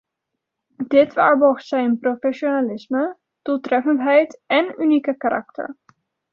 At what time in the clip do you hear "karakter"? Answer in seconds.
5.17-5.75